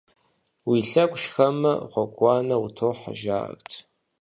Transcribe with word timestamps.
Уи 0.69 0.79
лъэгу 0.89 1.19
шхэмэ, 1.23 1.73
гъуэгуанэ 1.91 2.55
утохьэ 2.65 3.13
жаӀэрт. 3.21 3.69